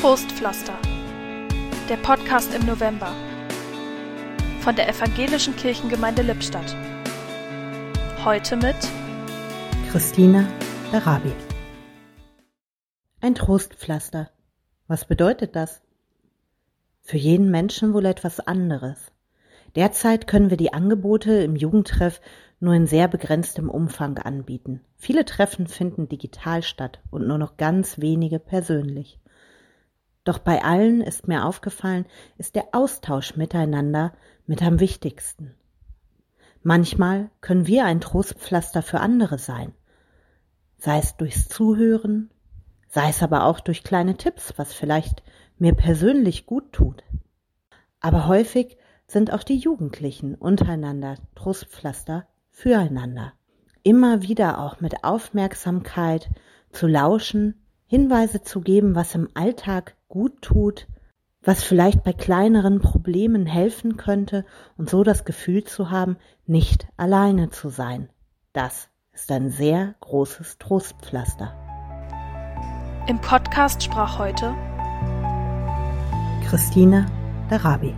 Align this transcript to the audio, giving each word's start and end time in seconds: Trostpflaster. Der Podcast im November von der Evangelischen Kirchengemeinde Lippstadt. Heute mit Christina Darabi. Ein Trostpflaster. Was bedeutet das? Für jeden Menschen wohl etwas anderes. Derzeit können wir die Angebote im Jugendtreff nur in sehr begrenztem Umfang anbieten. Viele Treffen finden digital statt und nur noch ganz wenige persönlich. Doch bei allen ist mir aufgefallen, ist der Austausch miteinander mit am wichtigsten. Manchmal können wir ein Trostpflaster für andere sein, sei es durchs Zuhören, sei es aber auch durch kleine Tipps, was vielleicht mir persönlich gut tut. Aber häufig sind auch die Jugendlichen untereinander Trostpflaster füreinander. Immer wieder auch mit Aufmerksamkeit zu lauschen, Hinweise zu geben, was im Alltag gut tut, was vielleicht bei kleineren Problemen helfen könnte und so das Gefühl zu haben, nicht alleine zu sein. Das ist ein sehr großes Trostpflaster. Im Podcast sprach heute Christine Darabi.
Trostpflaster. 0.00 0.72
Der 1.90 1.98
Podcast 1.98 2.54
im 2.54 2.64
November 2.64 3.14
von 4.60 4.74
der 4.74 4.88
Evangelischen 4.88 5.54
Kirchengemeinde 5.56 6.22
Lippstadt. 6.22 6.74
Heute 8.24 8.56
mit 8.56 8.76
Christina 9.90 10.48
Darabi. 10.90 11.32
Ein 13.20 13.34
Trostpflaster. 13.34 14.30
Was 14.88 15.04
bedeutet 15.04 15.54
das? 15.54 15.82
Für 17.02 17.18
jeden 17.18 17.50
Menschen 17.50 17.92
wohl 17.92 18.06
etwas 18.06 18.40
anderes. 18.40 19.12
Derzeit 19.76 20.26
können 20.26 20.48
wir 20.48 20.56
die 20.56 20.72
Angebote 20.72 21.42
im 21.42 21.56
Jugendtreff 21.56 22.22
nur 22.58 22.72
in 22.72 22.86
sehr 22.86 23.06
begrenztem 23.06 23.68
Umfang 23.68 24.16
anbieten. 24.16 24.80
Viele 24.96 25.26
Treffen 25.26 25.66
finden 25.66 26.08
digital 26.08 26.62
statt 26.62 27.00
und 27.10 27.28
nur 27.28 27.36
noch 27.36 27.58
ganz 27.58 28.00
wenige 28.00 28.38
persönlich. 28.38 29.20
Doch 30.24 30.38
bei 30.38 30.62
allen 30.62 31.00
ist 31.00 31.28
mir 31.28 31.44
aufgefallen, 31.46 32.06
ist 32.36 32.54
der 32.54 32.68
Austausch 32.72 33.36
miteinander 33.36 34.12
mit 34.46 34.62
am 34.62 34.80
wichtigsten. 34.80 35.54
Manchmal 36.62 37.30
können 37.40 37.66
wir 37.66 37.86
ein 37.86 38.02
Trostpflaster 38.02 38.82
für 38.82 39.00
andere 39.00 39.38
sein, 39.38 39.72
sei 40.76 40.98
es 40.98 41.16
durchs 41.16 41.48
Zuhören, 41.48 42.30
sei 42.88 43.08
es 43.08 43.22
aber 43.22 43.44
auch 43.44 43.60
durch 43.60 43.82
kleine 43.82 44.16
Tipps, 44.16 44.54
was 44.56 44.74
vielleicht 44.74 45.22
mir 45.58 45.74
persönlich 45.74 46.44
gut 46.44 46.72
tut. 46.72 47.02
Aber 48.00 48.26
häufig 48.26 48.76
sind 49.06 49.32
auch 49.32 49.42
die 49.42 49.56
Jugendlichen 49.56 50.34
untereinander 50.34 51.16
Trostpflaster 51.34 52.26
füreinander. 52.50 53.32
Immer 53.82 54.22
wieder 54.22 54.58
auch 54.60 54.80
mit 54.80 55.04
Aufmerksamkeit 55.04 56.28
zu 56.72 56.86
lauschen, 56.86 57.59
Hinweise 57.90 58.40
zu 58.40 58.60
geben, 58.60 58.94
was 58.94 59.16
im 59.16 59.28
Alltag 59.34 59.96
gut 60.06 60.42
tut, 60.42 60.86
was 61.42 61.64
vielleicht 61.64 62.04
bei 62.04 62.12
kleineren 62.12 62.80
Problemen 62.80 63.46
helfen 63.46 63.96
könnte 63.96 64.44
und 64.76 64.88
so 64.88 65.02
das 65.02 65.24
Gefühl 65.24 65.64
zu 65.64 65.90
haben, 65.90 66.16
nicht 66.46 66.86
alleine 66.96 67.50
zu 67.50 67.68
sein. 67.68 68.08
Das 68.52 68.90
ist 69.12 69.32
ein 69.32 69.50
sehr 69.50 69.96
großes 70.02 70.58
Trostpflaster. 70.58 71.52
Im 73.08 73.20
Podcast 73.20 73.82
sprach 73.82 74.20
heute 74.20 74.54
Christine 76.48 77.06
Darabi. 77.48 77.92